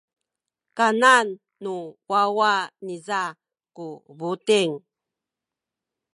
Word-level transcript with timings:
kanan 0.77 1.27
nu 1.63 1.75
wawa 2.11 2.53
niza 2.85 3.21
ku 3.75 3.87
buting. 4.17 4.71